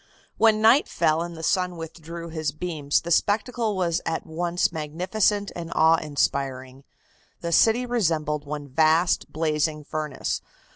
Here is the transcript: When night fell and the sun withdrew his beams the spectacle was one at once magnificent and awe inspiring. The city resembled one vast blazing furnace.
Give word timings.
When 0.39 0.61
night 0.63 0.87
fell 0.89 1.21
and 1.21 1.37
the 1.37 1.43
sun 1.43 1.77
withdrew 1.77 2.29
his 2.29 2.51
beams 2.51 3.01
the 3.01 3.11
spectacle 3.11 3.75
was 3.75 4.01
one 4.03 4.15
at 4.15 4.25
once 4.25 4.71
magnificent 4.71 5.51
and 5.55 5.71
awe 5.75 5.97
inspiring. 5.97 6.85
The 7.41 7.51
city 7.51 7.85
resembled 7.85 8.43
one 8.43 8.67
vast 8.67 9.31
blazing 9.31 9.83
furnace. 9.83 10.41